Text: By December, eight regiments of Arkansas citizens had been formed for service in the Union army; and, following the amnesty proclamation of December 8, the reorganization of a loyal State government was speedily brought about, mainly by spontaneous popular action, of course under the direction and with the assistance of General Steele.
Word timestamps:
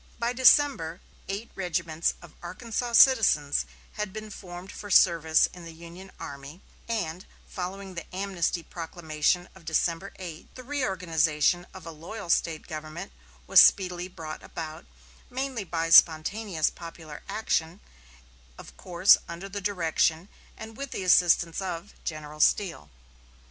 By 0.17 0.33
December, 0.33 0.99
eight 1.29 1.51
regiments 1.53 2.15
of 2.23 2.33
Arkansas 2.41 2.93
citizens 2.93 3.65
had 3.97 4.11
been 4.11 4.31
formed 4.31 4.71
for 4.71 4.89
service 4.89 5.47
in 5.53 5.63
the 5.63 5.75
Union 5.75 6.11
army; 6.19 6.61
and, 6.89 7.23
following 7.47 7.93
the 7.93 8.07
amnesty 8.11 8.63
proclamation 8.63 9.47
of 9.53 9.63
December 9.63 10.11
8, 10.17 10.55
the 10.55 10.63
reorganization 10.63 11.67
of 11.71 11.85
a 11.85 11.91
loyal 11.91 12.31
State 12.31 12.65
government 12.65 13.11
was 13.45 13.61
speedily 13.61 14.07
brought 14.07 14.41
about, 14.41 14.87
mainly 15.29 15.63
by 15.63 15.91
spontaneous 15.91 16.71
popular 16.71 17.21
action, 17.29 17.79
of 18.57 18.75
course 18.77 19.17
under 19.29 19.47
the 19.47 19.61
direction 19.61 20.29
and 20.57 20.77
with 20.77 20.89
the 20.89 21.03
assistance 21.03 21.61
of 21.61 21.93
General 22.03 22.39
Steele. 22.39 22.89